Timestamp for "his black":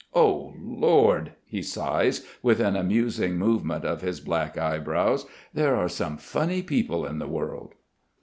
4.01-4.57